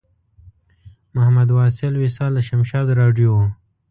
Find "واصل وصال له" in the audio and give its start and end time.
1.57-2.41